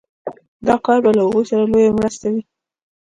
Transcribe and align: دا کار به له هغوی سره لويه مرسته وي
دا 0.67 0.75
کار 0.85 0.99
به 1.03 1.11
له 1.17 1.21
هغوی 1.25 1.43
سره 1.51 1.63
لويه 1.71 1.91
مرسته 1.99 2.27
وي 2.33 2.41